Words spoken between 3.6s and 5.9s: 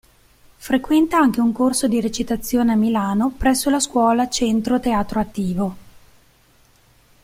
la scuola Centro Teatro Attivo.